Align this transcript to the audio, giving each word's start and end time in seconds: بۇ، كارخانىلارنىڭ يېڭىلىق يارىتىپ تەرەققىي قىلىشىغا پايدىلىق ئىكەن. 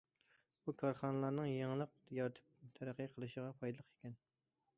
بۇ، 0.69 0.73
كارخانىلارنىڭ 0.81 1.49
يېڭىلىق 1.51 1.93
يارىتىپ 2.21 2.67
تەرەققىي 2.79 3.11
قىلىشىغا 3.15 3.53
پايدىلىق 3.61 3.91
ئىكەن. 3.93 4.19